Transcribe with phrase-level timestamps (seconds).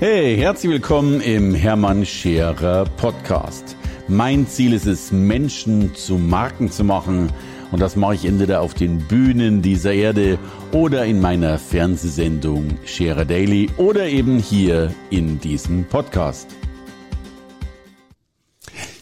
[0.00, 3.76] Hey, herzlich willkommen im Hermann Scherer Podcast.
[4.08, 7.30] Mein Ziel ist es, Menschen zu Marken zu machen.
[7.70, 10.38] Und das mache ich entweder auf den Bühnen dieser Erde
[10.72, 16.48] oder in meiner Fernsehsendung Scherer Daily oder eben hier in diesem Podcast.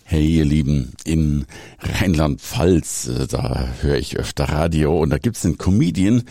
[0.02, 1.46] Hey ihr Lieben, in
[1.78, 6.24] Rheinland-Pfalz, äh, da höre ich öfter Radio und da gibt's einen Comedian,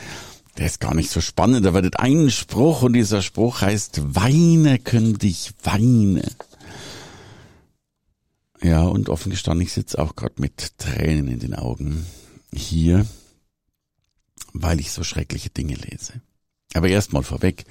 [0.57, 1.65] der ist gar nicht so spannend.
[1.65, 6.23] Da wird ein Spruch und dieser Spruch heißt, weine können dich weine.
[8.61, 12.05] Ja, und offen gestanden, ich sitze auch gerade mit Tränen in den Augen
[12.51, 13.05] hier,
[14.53, 16.13] weil ich so schreckliche Dinge lese.
[16.73, 17.65] Aber erstmal vorweg,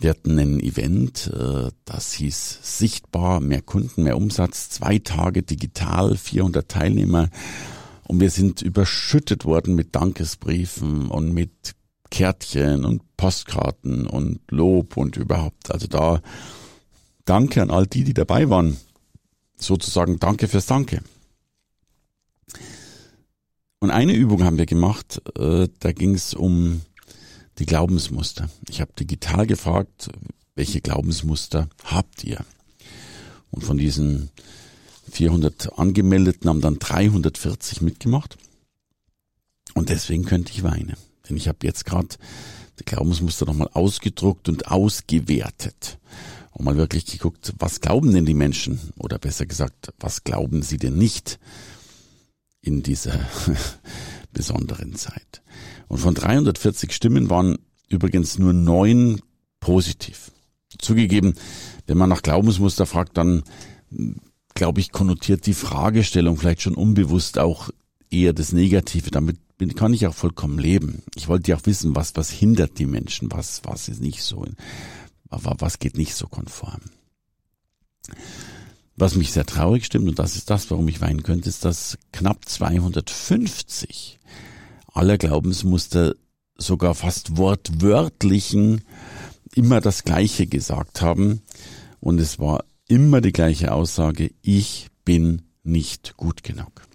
[0.00, 6.16] wir hatten ein Event, äh, das hieß Sichtbar, mehr Kunden, mehr Umsatz, zwei Tage digital,
[6.16, 7.30] 400 Teilnehmer.
[8.04, 11.74] Und wir sind überschüttet worden mit Dankesbriefen und mit
[12.10, 15.70] Kärtchen und Postkarten und Lob und überhaupt.
[15.70, 16.20] Also da
[17.24, 18.76] danke an all die, die dabei waren.
[19.56, 21.02] Sozusagen danke fürs Danke.
[23.80, 26.82] Und eine Übung haben wir gemacht, äh, da ging es um
[27.58, 28.48] die Glaubensmuster.
[28.68, 30.10] Ich habe digital gefragt,
[30.54, 32.44] welche Glaubensmuster habt ihr?
[33.50, 34.30] Und von diesen
[35.10, 38.36] 400 Angemeldeten haben dann 340 mitgemacht.
[39.74, 40.96] Und deswegen könnte ich weinen.
[41.28, 42.08] Denn ich habe jetzt gerade
[42.78, 45.98] die Glaubensmuster nochmal ausgedruckt und ausgewertet.
[46.52, 48.80] Und mal wirklich geguckt, was glauben denn die Menschen?
[48.98, 51.38] Oder besser gesagt, was glauben sie denn nicht
[52.60, 53.18] in dieser
[54.32, 55.42] besonderen Zeit?
[55.88, 59.20] Und von 340 Stimmen waren übrigens nur neun
[59.60, 60.32] positiv.
[60.78, 61.34] Zugegeben,
[61.86, 63.42] wenn man nach Glaubensmuster fragt, dann
[64.54, 67.70] glaube ich, konnotiert die Fragestellung vielleicht schon unbewusst auch
[68.10, 69.10] eher das Negative.
[69.10, 71.02] Damit bin, kann ich auch vollkommen leben.
[71.14, 74.46] Ich wollte ja auch wissen, was, was hindert die Menschen, was, was ist nicht so,
[75.28, 76.80] was geht nicht so konform.
[78.96, 81.98] Was mich sehr traurig stimmt, und das ist das, warum ich weinen könnte, ist, dass
[82.12, 84.18] knapp 250
[84.92, 86.14] aller Glaubensmuster
[86.56, 88.82] sogar fast wortwörtlichen
[89.54, 91.42] immer das Gleiche gesagt haben.
[92.00, 96.87] Und es war immer die gleiche Aussage, ich bin nicht gut genug.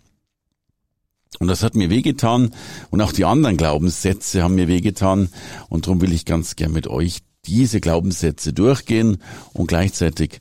[1.43, 2.51] Und das hat mir wehgetan
[2.89, 5.27] und auch die anderen Glaubenssätze haben mir wehgetan
[5.67, 9.17] und darum will ich ganz gern mit euch diese Glaubenssätze durchgehen
[9.51, 10.39] und gleichzeitig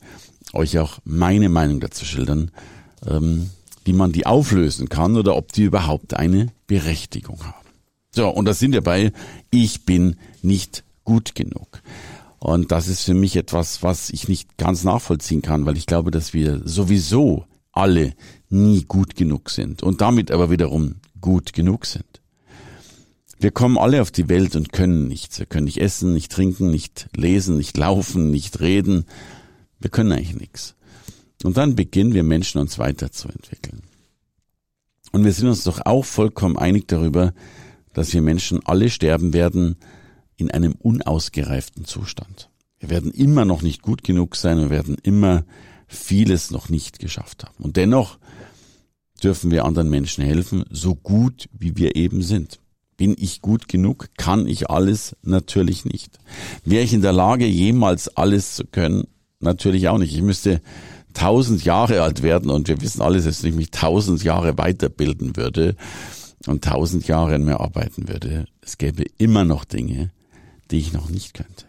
[0.52, 2.52] euch auch meine Meinung dazu schildern,
[3.04, 3.50] ähm,
[3.84, 7.66] wie man die auflösen kann oder ob die überhaupt eine Berechtigung haben.
[8.14, 9.10] So, und das sind wir bei,
[9.50, 11.82] ich bin nicht gut genug.
[12.38, 16.12] Und das ist für mich etwas, was ich nicht ganz nachvollziehen kann, weil ich glaube,
[16.12, 18.14] dass wir sowieso alle
[18.48, 22.22] nie gut genug sind und damit aber wiederum gut genug sind.
[23.38, 25.38] Wir kommen alle auf die Welt und können nichts.
[25.38, 29.06] Wir können nicht essen, nicht trinken, nicht lesen, nicht laufen, nicht reden.
[29.80, 30.76] Wir können eigentlich nichts.
[31.42, 33.82] Und dann beginnen wir Menschen uns weiterzuentwickeln.
[35.10, 37.34] Und wir sind uns doch auch vollkommen einig darüber,
[37.92, 39.76] dass wir Menschen alle sterben werden
[40.36, 42.48] in einem unausgereiften Zustand.
[42.78, 45.44] Wir werden immer noch nicht gut genug sein, wir werden immer
[45.92, 47.62] vieles noch nicht geschafft haben.
[47.62, 48.18] Und dennoch
[49.22, 52.58] dürfen wir anderen Menschen helfen, so gut wie wir eben sind.
[52.96, 54.08] Bin ich gut genug?
[54.16, 55.16] Kann ich alles?
[55.22, 56.18] Natürlich nicht.
[56.64, 59.06] Wäre ich in der Lage, jemals alles zu können?
[59.40, 60.14] Natürlich auch nicht.
[60.14, 60.60] Ich müsste
[61.14, 65.76] tausend Jahre alt werden und wir wissen alles, dass ich mich tausend Jahre weiterbilden würde
[66.46, 68.46] und tausend Jahre mehr arbeiten würde.
[68.60, 70.10] Es gäbe immer noch Dinge,
[70.70, 71.66] die ich noch nicht könnte.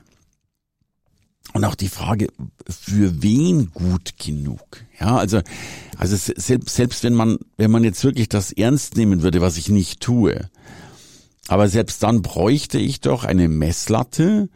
[1.53, 2.27] Und auch die Frage,
[2.67, 4.83] für wen gut genug?
[4.99, 5.41] Ja, also,
[5.97, 9.69] also selbst, selbst wenn man, wenn man jetzt wirklich das ernst nehmen würde, was ich
[9.69, 10.49] nicht tue,
[11.47, 14.49] aber selbst dann bräuchte ich doch eine Messlatte,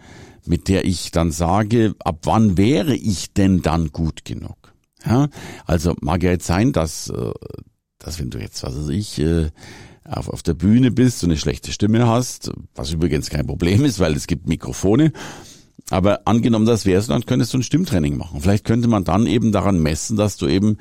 [0.45, 4.73] mit der ich dann sage, ab wann wäre ich denn dann gut genug?
[5.05, 5.29] Ja,
[5.65, 7.31] also mag ja jetzt sein, dass, äh,
[7.99, 9.51] dass wenn du jetzt, was weiß ich, äh,
[10.03, 13.99] auf, auf der Bühne bist und eine schlechte Stimme hast, was übrigens kein Problem ist,
[13.99, 15.11] weil es gibt Mikrofone,
[15.89, 18.41] aber angenommen, das wäre es, dann könntest du ein Stimmtraining machen.
[18.41, 20.77] Vielleicht könnte man dann eben daran messen, dass du eben,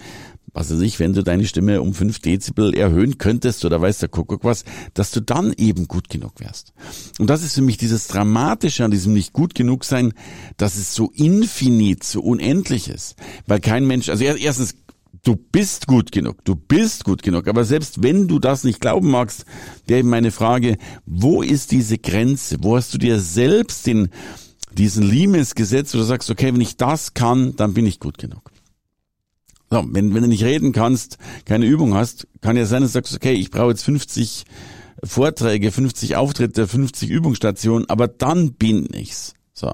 [0.52, 4.08] was weiß ich, wenn du deine Stimme um fünf Dezibel erhöhen könntest oder weiß der
[4.08, 4.64] Kuckuck was,
[4.94, 6.72] dass du dann eben gut genug wärst.
[7.18, 10.12] Und das ist für mich dieses Dramatische an diesem nicht gut genug sein,
[10.56, 13.14] dass es so infinit, so unendlich ist.
[13.46, 14.74] Weil kein Mensch, also erstens,
[15.22, 17.46] du bist gut genug, du bist gut genug.
[17.46, 19.44] Aber selbst wenn du das nicht glauben magst,
[19.86, 22.58] wäre eben meine Frage, wo ist diese Grenze?
[22.60, 24.08] Wo hast du dir selbst den,
[24.76, 28.18] diesen Limes gesetzt, wo du sagst, okay, wenn ich das kann, dann bin ich gut
[28.18, 28.50] genug.
[29.70, 32.98] So, wenn, wenn du nicht reden kannst, keine Übung hast, kann ja sein, dass du
[32.98, 34.44] sagst, okay, ich brauche jetzt 50
[35.02, 39.34] Vorträge, 50 Auftritte, 50 Übungsstationen, aber dann bin ich's.
[39.52, 39.72] So.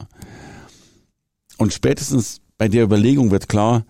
[1.59, 3.85] Und spätestens bei der Überlegung wird klar,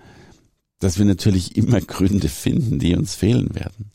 [0.81, 3.93] dass wir natürlich immer Gründe finden, die uns fehlen werden.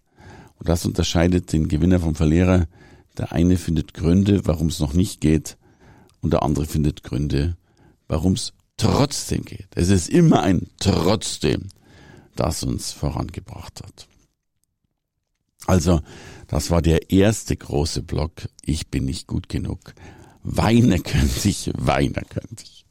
[0.60, 2.68] Und das unterscheidet den Gewinner vom Verlierer.
[3.18, 5.58] Der eine findet Gründe, warum es noch nicht geht,
[6.28, 7.56] und der andere findet Gründe,
[8.10, 9.70] warum es trotzdem geht.
[9.76, 11.70] Es ist immer ein trotzdem,
[12.36, 14.10] das uns vorangebracht hat.
[15.68, 16.02] Also,
[16.48, 18.50] das war der erste große Block.
[18.62, 19.94] Ich bin nicht gut genug.
[20.44, 22.86] Weine könnte ich, weine könnte ich.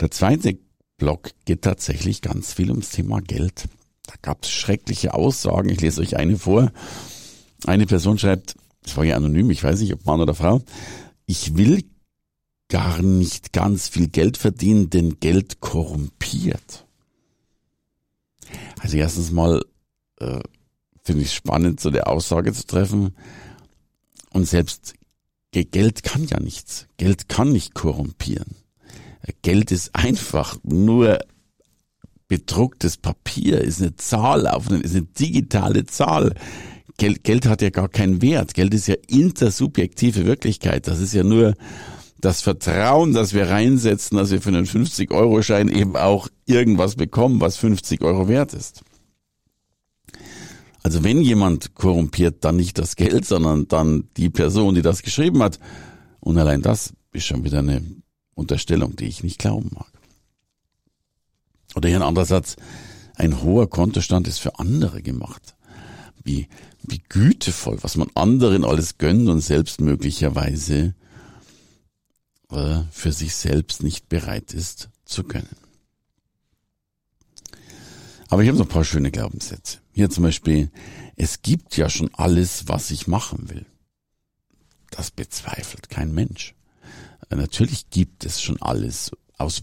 [0.00, 0.56] Der zweite
[0.96, 3.68] Block geht tatsächlich ganz viel ums Thema Geld.
[4.06, 5.68] Da gab es schreckliche Aussagen.
[5.68, 6.72] Ich lese euch eine vor.
[7.66, 10.62] Eine Person schreibt, es war ja anonym, ich weiß nicht, ob Mann oder Frau,
[11.32, 11.82] ich will
[12.68, 16.86] gar nicht ganz viel Geld verdienen, denn Geld korrumpiert.
[18.80, 19.64] Also erstens mal
[20.18, 20.40] äh,
[21.02, 23.16] finde ich es spannend, so eine Aussage zu treffen.
[24.34, 24.92] Und selbst
[25.52, 26.86] Geld kann ja nichts.
[26.98, 28.56] Geld kann nicht korrumpieren.
[29.40, 31.18] Geld ist einfach nur
[32.28, 36.34] bedrucktes Papier, ist eine Zahl auf, ist eine digitale Zahl.
[37.02, 38.54] Geld, Geld hat ja gar keinen Wert.
[38.54, 40.86] Geld ist ja intersubjektive Wirklichkeit.
[40.86, 41.54] Das ist ja nur
[42.20, 47.56] das Vertrauen, das wir reinsetzen, dass wir für einen 50-Euro-Schein eben auch irgendwas bekommen, was
[47.56, 48.82] 50 Euro wert ist.
[50.84, 55.42] Also wenn jemand korrumpiert, dann nicht das Geld, sondern dann die Person, die das geschrieben
[55.42, 55.58] hat.
[56.20, 57.82] Und allein das ist schon wieder eine
[58.34, 59.90] Unterstellung, die ich nicht glauben mag.
[61.74, 62.54] Oder hier ein anderer Satz.
[63.16, 65.56] Ein hoher Kontostand ist für andere gemacht.
[66.24, 66.48] Wie,
[66.82, 70.94] wie gütevoll, was man anderen alles gönnt und selbst möglicherweise
[72.50, 75.56] äh, für sich selbst nicht bereit ist zu gönnen.
[78.28, 79.78] Aber ich habe noch ein paar schöne Glaubenssätze.
[79.92, 80.70] Hier zum Beispiel,
[81.16, 83.66] es gibt ja schon alles, was ich machen will.
[84.90, 86.54] Das bezweifelt kein Mensch.
[87.28, 89.10] Äh, natürlich gibt es schon alles.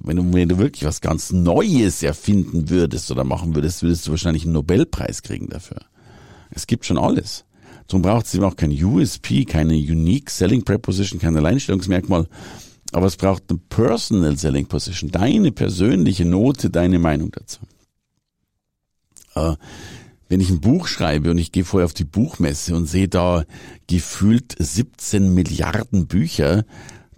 [0.03, 4.11] Wenn, du, wenn du wirklich was ganz Neues erfinden würdest oder machen würdest, würdest du
[4.11, 5.79] wahrscheinlich einen Nobelpreis kriegen dafür.
[6.59, 7.45] Es gibt schon alles.
[7.87, 12.27] Darum braucht es eben auch kein USP, keine Unique Selling Preposition, kein Alleinstellungsmerkmal.
[12.91, 17.59] Aber es braucht eine Personal Selling Position, deine persönliche Note, deine Meinung dazu.
[19.35, 19.55] Äh,
[20.27, 23.45] wenn ich ein Buch schreibe und ich gehe vorher auf die Buchmesse und sehe da
[23.87, 26.65] gefühlt 17 Milliarden Bücher,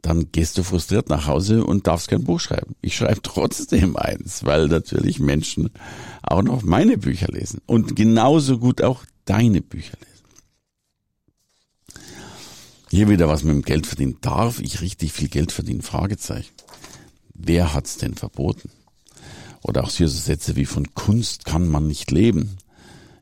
[0.04, 2.76] dann gehst du frustriert nach Hause und darfst kein Buch schreiben.
[2.82, 5.72] Ich schreibe trotzdem eins, weil natürlich Menschen
[6.22, 10.12] auch noch meine Bücher lesen und genauso gut auch deine Bücher lesen.
[12.90, 14.18] Hier wieder was mit dem Geld verdienen.
[14.22, 15.82] Darf ich richtig viel Geld verdienen?
[15.82, 16.52] Fragezeichen.
[17.34, 18.70] Wer hat's denn verboten?
[19.64, 22.58] Oder auch so Sätze wie von Kunst kann man nicht leben.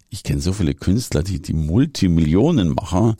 [0.10, 3.16] Ich kenne so viele Künstler, die die Multimillionen machen.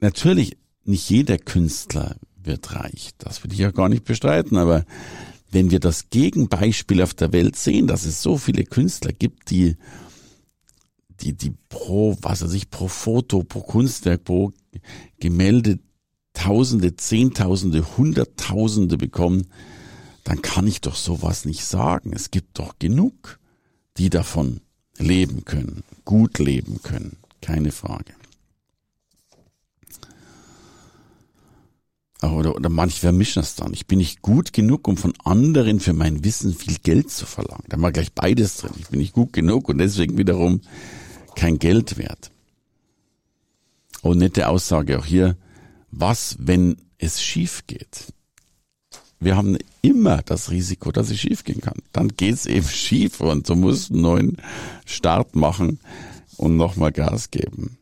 [0.00, 3.10] Natürlich, nicht jeder Künstler wird reich.
[3.18, 4.84] Das will ich ja gar nicht bestreiten, aber
[5.52, 9.76] wenn wir das Gegenbeispiel auf der Welt sehen, dass es so viele Künstler gibt, die,
[11.22, 14.52] die, die pro, was weiß ich, pro Foto, pro Kunstwerk, pro
[15.20, 15.78] Gemälde
[16.34, 19.48] Tausende, Zehntausende, Hunderttausende bekommen,
[20.24, 22.12] dann kann ich doch sowas nicht sagen.
[22.14, 23.38] Es gibt doch genug,
[23.98, 24.60] die davon
[24.98, 28.14] leben können, gut leben können, keine Frage.
[32.22, 33.72] Oder, oder manche vermischen das dann.
[33.72, 37.64] Ich bin nicht gut genug, um von anderen für mein Wissen viel Geld zu verlangen.
[37.68, 38.72] Da war gleich beides drin.
[38.78, 40.60] Ich bin nicht gut genug und deswegen wiederum
[41.34, 42.30] kein Geld wert.
[44.02, 45.36] Und nette Aussage auch hier.
[45.90, 48.12] Was, wenn es schief geht?
[49.20, 51.80] Wir haben immer das Risiko, dass es schief gehen kann.
[51.92, 54.36] Dann geht es eben schief und du musst einen neuen
[54.84, 55.78] Start machen
[56.36, 57.78] und nochmal Gas geben.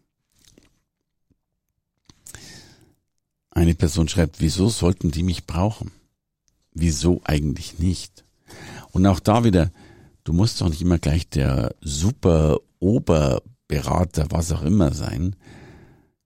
[3.50, 5.90] Eine Person schreibt, wieso sollten die mich brauchen?
[6.73, 8.25] Wieso eigentlich nicht?
[8.92, 9.71] Und auch da wieder,
[10.25, 15.37] du musst doch nicht immer gleich der super Oberberater, was auch immer sein.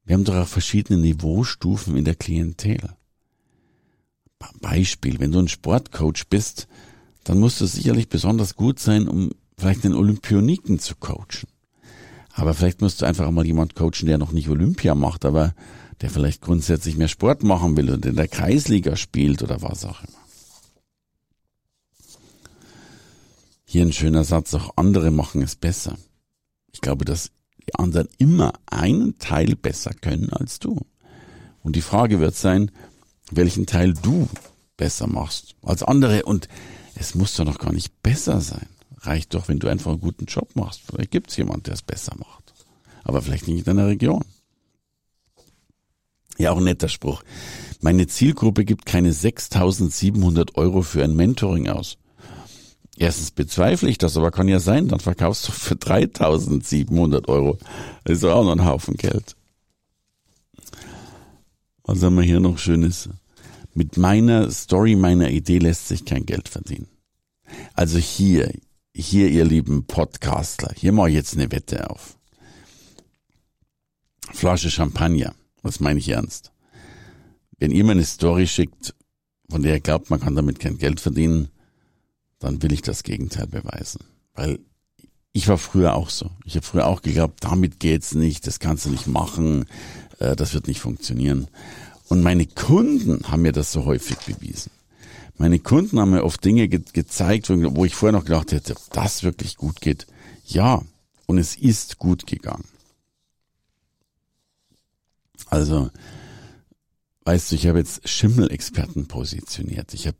[0.04, 2.78] Wir haben doch auch verschiedene Niveaustufen in der Klientel.
[4.61, 6.68] Beispiel, wenn du ein Sportcoach bist,
[7.25, 11.49] dann musst du sicherlich besonders gut sein, um vielleicht den Olympioniken zu coachen.
[12.32, 15.54] Aber vielleicht musst du einfach mal jemand coachen, der noch nicht Olympia macht, aber
[16.00, 20.02] der vielleicht grundsätzlich mehr Sport machen will und in der Kreisliga spielt oder was auch
[20.02, 20.18] immer.
[23.64, 25.96] Hier ein schöner Satz, auch andere machen es besser.
[26.75, 27.31] Ich glaube, dass
[27.66, 30.85] die anderen immer einen Teil besser können als du.
[31.62, 32.71] Und die Frage wird sein,
[33.31, 34.28] welchen Teil du
[34.76, 36.25] besser machst als andere.
[36.25, 36.49] Und
[36.97, 38.66] es muss doch noch gar nicht besser sein.
[38.99, 40.83] Reicht doch, wenn du einfach einen guten Job machst.
[40.87, 42.52] Vielleicht gibt es jemanden, der es besser macht.
[43.04, 44.25] Aber vielleicht nicht in deiner Region.
[46.37, 47.23] Ja, auch ein netter Spruch.
[47.81, 51.99] Meine Zielgruppe gibt keine 6.700 Euro für ein Mentoring aus.
[52.96, 57.58] Erstens bezweifle ich das, aber kann ja sein, dann verkaufst du für 3.700 Euro.
[58.04, 59.36] Das ist auch noch ein Haufen Geld.
[61.82, 63.08] Was haben wir hier noch Schönes?
[63.74, 66.86] Mit meiner Story, meiner Idee lässt sich kein Geld verdienen.
[67.74, 68.52] Also hier,
[68.94, 72.16] hier, ihr lieben Podcastler, hier mache ich jetzt eine Wette auf.
[74.32, 76.52] Flasche Champagner, das meine ich ernst.
[77.58, 78.94] Wenn ihr mir eine Story schickt,
[79.50, 81.48] von der ihr glaubt, man kann damit kein Geld verdienen,
[82.44, 84.00] dann will ich das Gegenteil beweisen.
[84.34, 84.58] Weil
[85.32, 86.30] ich war früher auch so.
[86.44, 89.66] Ich habe früher auch geglaubt, damit geht's nicht, das kannst du nicht machen,
[90.18, 91.48] äh, das wird nicht funktionieren.
[92.08, 94.70] Und meine Kunden haben mir das so häufig bewiesen.
[95.36, 98.92] Meine Kunden haben mir oft Dinge ge gezeigt, wo ich vorher noch gedacht hätte, ob
[98.92, 100.06] das wirklich gut geht.
[100.46, 100.82] Ja,
[101.26, 102.64] und es ist gut gegangen.
[105.48, 105.90] Also,
[107.24, 109.94] weißt du, ich habe jetzt Schimmelexperten positioniert.
[109.94, 110.18] Ich habe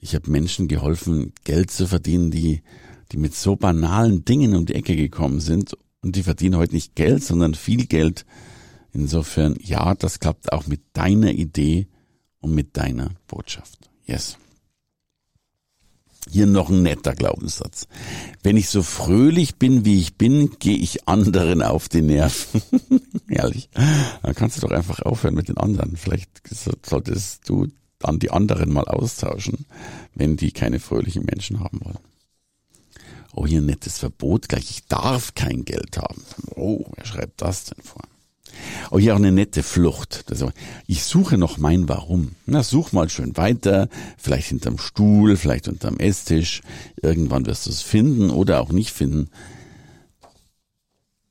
[0.00, 2.62] ich habe Menschen geholfen, Geld zu verdienen, die,
[3.12, 6.94] die mit so banalen Dingen um die Ecke gekommen sind und die verdienen heute nicht
[6.94, 8.24] Geld, sondern viel Geld.
[8.92, 11.88] Insofern, ja, das klappt auch mit deiner Idee
[12.40, 13.90] und mit deiner Botschaft.
[14.06, 14.38] Yes.
[16.30, 17.88] Hier noch ein netter Glaubenssatz.
[18.42, 22.62] Wenn ich so fröhlich bin, wie ich bin, gehe ich anderen auf die Nerven.
[23.28, 23.70] Ehrlich.
[24.22, 25.96] Dann kannst du doch einfach aufhören mit den anderen.
[25.96, 26.30] Vielleicht
[26.84, 29.66] solltest du dann die anderen mal austauschen,
[30.14, 31.98] wenn die keine fröhlichen Menschen haben wollen.
[33.32, 34.70] Oh, hier ein nettes Verbot gleich.
[34.70, 36.22] Ich darf kein Geld haben.
[36.56, 38.02] Oh, wer schreibt das denn vor?
[38.90, 40.24] Oh, hier auch eine nette Flucht.
[40.86, 42.32] Ich suche noch mein Warum.
[42.46, 43.88] Na, such mal schön weiter.
[44.16, 46.62] Vielleicht hinterm Stuhl, vielleicht unterm Esstisch.
[47.00, 49.30] Irgendwann wirst du es finden oder auch nicht finden.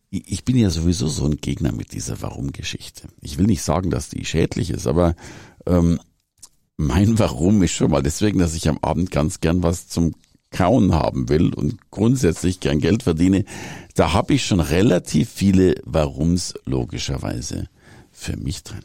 [0.09, 3.09] Ich bin ja sowieso so ein Gegner mit dieser Warum-Geschichte.
[3.19, 5.15] Ich will nicht sagen, dass die schädlich ist, aber
[5.65, 6.00] ähm,
[6.77, 10.13] mein Warum ist schon mal deswegen, dass ich am Abend ganz gern was zum
[10.51, 13.43] Kauen haben will und grundsätzlich gern Geld verdiene.
[13.96, 17.67] Da habe ich schon relativ viele Warums logischerweise
[18.12, 18.84] für mich drin.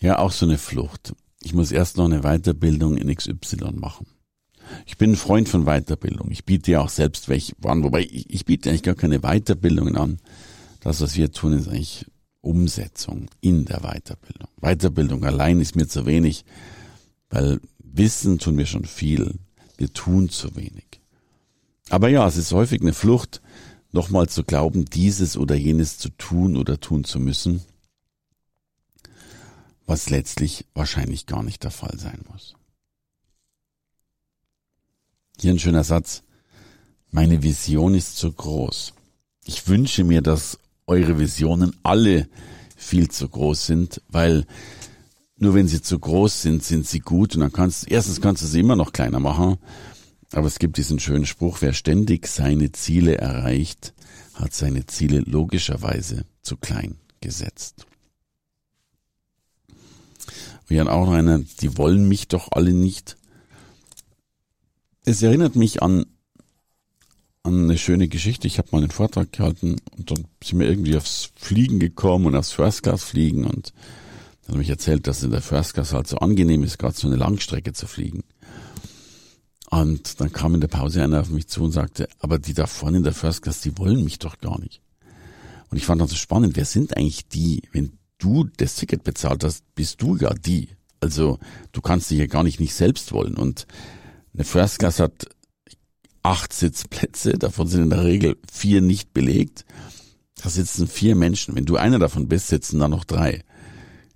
[0.00, 1.12] Ja, auch so eine Flucht.
[1.42, 4.06] Ich muss erst noch eine Weiterbildung in XY machen.
[4.86, 6.30] Ich bin ein Freund von Weiterbildung.
[6.30, 9.96] Ich biete ja auch selbst welche an, wobei ich, ich biete eigentlich gar keine Weiterbildungen
[9.96, 10.18] an.
[10.80, 12.06] Das, was wir tun, ist eigentlich
[12.40, 14.48] Umsetzung in der Weiterbildung.
[14.60, 16.44] Weiterbildung allein ist mir zu wenig,
[17.30, 19.38] weil Wissen tun wir schon viel,
[19.76, 21.00] wir tun zu wenig.
[21.88, 23.40] Aber ja, es ist häufig eine Flucht,
[23.92, 27.62] nochmal zu glauben, dieses oder jenes zu tun oder tun zu müssen,
[29.86, 32.54] was letztlich wahrscheinlich gar nicht der Fall sein muss.
[35.40, 36.22] Hier ein schöner Satz.
[37.10, 38.92] Meine Vision ist zu groß.
[39.46, 42.28] Ich wünsche mir, dass eure Visionen alle
[42.76, 44.46] viel zu groß sind, weil
[45.36, 48.46] nur wenn sie zu groß sind, sind sie gut und dann kannst erstens kannst du
[48.46, 49.58] sie immer noch kleiner machen,
[50.32, 53.94] aber es gibt diesen schönen Spruch, wer ständig seine Ziele erreicht,
[54.34, 57.86] hat seine Ziele logischerweise zu klein gesetzt.
[60.66, 63.16] Wir haben auch noch einer, die wollen mich doch alle nicht.
[65.04, 66.06] Es erinnert mich an an
[67.44, 68.46] eine schöne Geschichte.
[68.46, 72.36] Ich habe mal einen Vortrag gehalten und dann sind wir irgendwie aufs Fliegen gekommen und
[72.36, 73.72] aufs First Class Fliegen und
[74.48, 77.06] dann habe ich erzählt, dass in der First Class halt so angenehm ist, gerade so
[77.06, 78.24] eine Langstrecke zu fliegen.
[79.70, 82.66] Und dann kam in der Pause einer auf mich zu und sagte, aber die da
[82.66, 84.80] vorne in der First Class, die wollen mich doch gar nicht.
[85.70, 87.60] Und ich fand dann so spannend, wer sind eigentlich die?
[87.72, 90.70] Wenn du das Ticket bezahlt hast, bist du ja die.
[91.00, 91.38] Also
[91.72, 93.34] du kannst dich ja gar nicht nicht selbst wollen.
[93.34, 93.66] Und
[94.32, 95.28] eine First Class hat
[96.28, 99.64] acht Sitzplätze, davon sind in der Regel vier nicht belegt.
[100.34, 101.56] Da sitzen vier Menschen.
[101.56, 103.44] Wenn du einer davon bist, sitzen da noch drei.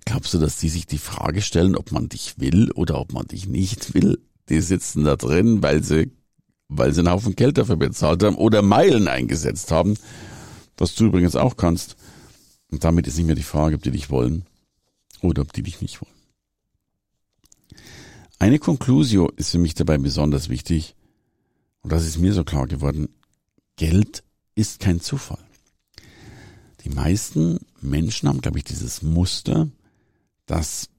[0.05, 3.25] Glaubst du, dass die sich die Frage stellen, ob man dich will oder ob man
[3.25, 4.19] dich nicht will?
[4.49, 6.11] Die sitzen da drin, weil sie,
[6.67, 9.97] weil sie einen Haufen Geld dafür bezahlt haben oder Meilen eingesetzt haben,
[10.77, 11.95] was du übrigens auch kannst.
[12.69, 14.45] Und damit ist nicht mehr die Frage, ob die dich wollen
[15.21, 16.13] oder ob die dich nicht wollen.
[18.37, 20.95] Eine Conclusio ist für mich dabei besonders wichtig.
[21.83, 23.09] Und das ist mir so klar geworden,
[23.75, 24.23] Geld
[24.55, 25.43] ist kein Zufall.
[26.83, 29.69] Die meisten Menschen haben, glaube ich, dieses Muster,
[30.45, 30.89] dass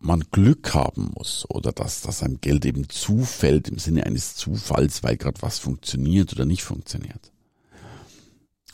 [0.00, 5.02] man Glück haben muss oder dass, dass einem Geld eben zufällt im Sinne eines Zufalls,
[5.02, 7.32] weil gerade was funktioniert oder nicht funktioniert.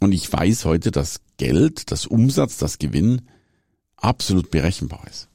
[0.01, 3.23] Und ich weiß heute, dass Geld, das Umsatz, das Gewinn
[3.97, 5.29] absolut berechenbar ist.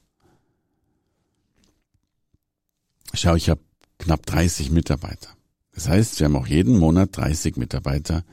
[3.14, 3.62] Schau, ich habe
[4.00, 5.30] knapp 30 Mitarbeiter.
[5.74, 8.24] Das heißt, wir haben auch jeden Monat 30 Mitarbeiter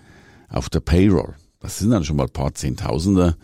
[0.49, 1.35] auf der Payroll.
[1.61, 3.37] Das sind dann schon mal ein paar Zehntausender,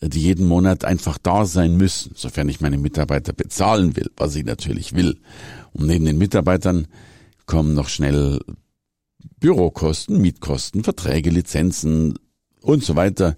[0.00, 4.44] die jeden Monat einfach da sein müssen, sofern ich meine Mitarbeiter bezahlen will, was ich
[4.44, 5.20] natürlich will.
[5.72, 6.86] Und neben den Mitarbeitern
[7.46, 8.40] kommen noch schnell
[9.40, 12.18] Bürokosten, Mietkosten, Verträge, Lizenzen
[12.60, 13.36] und so weiter.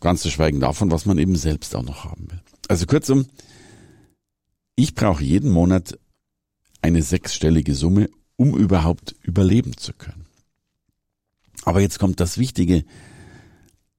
[0.00, 2.40] Ganz zu schweigen davon, was man eben selbst auch noch haben will.
[2.68, 3.26] Also kurzum,
[4.76, 5.98] ich brauche jeden Monat
[6.82, 10.26] eine sechsstellige Summe, um überhaupt überleben zu können.
[11.64, 12.84] Aber jetzt kommt das Wichtige.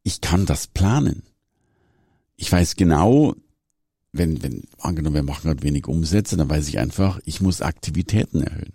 [0.04, 1.24] Ich kann das planen.
[2.36, 3.36] Ich weiß genau,
[4.12, 8.42] wenn, wenn, angenommen, wir machen gerade wenig Umsätze, dann weiß ich einfach, ich muss Aktivitäten
[8.42, 8.74] erhöhen.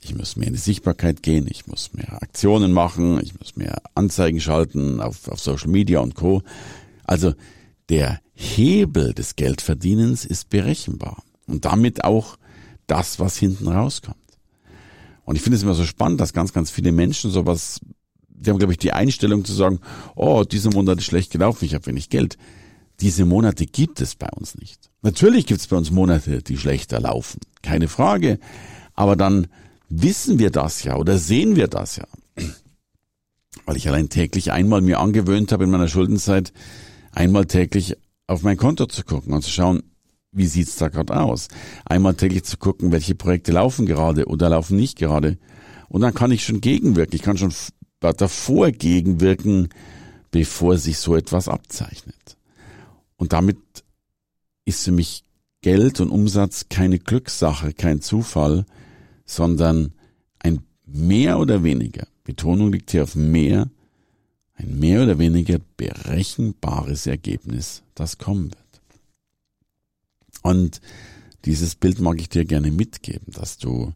[0.00, 3.80] Ich muss mehr in die Sichtbarkeit gehen, ich muss mehr Aktionen machen, ich muss mehr
[3.94, 6.42] Anzeigen schalten auf, auf Social Media und Co.
[7.04, 7.34] Also
[7.88, 12.36] der Hebel des Geldverdienens ist berechenbar und damit auch
[12.86, 14.18] das, was hinten rauskommt.
[15.24, 17.80] Und ich finde es immer so spannend, dass ganz, ganz viele Menschen sowas,
[18.28, 19.80] die haben, glaube ich, die Einstellung zu sagen,
[20.14, 22.36] oh, dieser Monat ist schlecht gelaufen, ich habe wenig Geld.
[23.00, 24.90] Diese Monate gibt es bei uns nicht.
[25.02, 28.38] Natürlich gibt es bei uns Monate, die schlechter laufen, keine Frage.
[28.94, 29.48] Aber dann
[29.88, 32.06] wissen wir das ja oder sehen wir das ja.
[33.66, 36.52] Weil ich allein täglich einmal mir angewöhnt habe in meiner Schuldenzeit,
[37.12, 39.82] einmal täglich auf mein Konto zu gucken und zu schauen,
[40.34, 41.48] wie sieht's da gerade aus?
[41.84, 45.38] Einmal täglich zu gucken, welche Projekte laufen gerade oder laufen nicht gerade.
[45.88, 47.14] Und dann kann ich schon gegenwirken.
[47.14, 47.54] Ich kann schon
[48.00, 49.68] davor gegenwirken,
[50.30, 52.36] bevor sich so etwas abzeichnet.
[53.16, 53.58] Und damit
[54.64, 55.24] ist für mich
[55.62, 58.66] Geld und Umsatz keine Glückssache, kein Zufall,
[59.24, 59.94] sondern
[60.40, 63.70] ein mehr oder weniger, Betonung liegt hier auf mehr,
[64.54, 68.63] ein mehr oder weniger berechenbares Ergebnis, das kommen wird.
[70.44, 70.80] Und
[71.46, 73.92] dieses Bild mag ich dir gerne mitgeben, dass du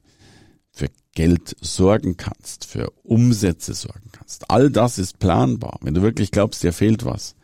[0.73, 4.50] für Geld sorgen kannst, für Umsätze sorgen kannst.
[4.50, 5.78] All das ist planbar.
[5.83, 7.37] Wenn du wirklich glaubst, dir fehlt was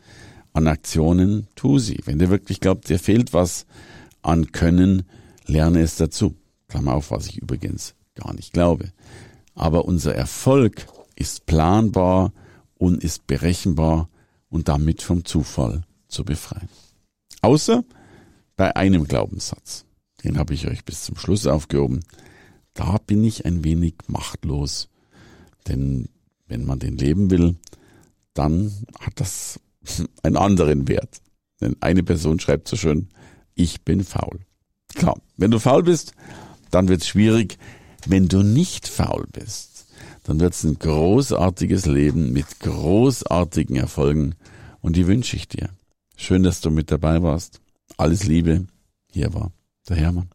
[0.53, 1.99] an Aktionen, tu sie.
[2.05, 3.67] Wenn du wirklich glaubst, dir fehlt was
[4.23, 5.03] an Können,
[5.45, 6.35] lerne es dazu.
[6.67, 8.91] Klammer auf, was ich übrigens gar nicht glaube.
[9.53, 12.33] Aber unser Erfolg ist planbar
[12.75, 14.09] und ist berechenbar
[14.49, 16.69] und damit vom Zufall zu befreien.
[17.41, 17.83] Außer
[18.55, 19.85] bei einem Glaubenssatz.
[20.23, 22.01] Den habe ich euch bis zum Schluss aufgehoben.
[22.73, 24.89] Da bin ich ein wenig machtlos.
[25.67, 26.09] Denn
[26.47, 27.55] wenn man den leben will,
[28.33, 29.59] dann hat das
[30.23, 31.21] einen anderen Wert.
[31.61, 33.09] Denn eine Person schreibt so schön,
[33.53, 34.39] ich bin faul.
[34.93, 36.13] Klar, wenn du faul bist,
[36.71, 37.57] dann wird es schwierig.
[38.05, 39.87] Wenn du nicht faul bist,
[40.23, 44.35] dann wird es ein großartiges Leben mit großartigen Erfolgen
[44.81, 45.69] und die wünsche ich dir.
[46.17, 47.61] Schön, dass du mit dabei warst.
[47.97, 48.65] Alles Liebe.
[49.11, 49.51] Hier war
[49.87, 50.29] der Hermann.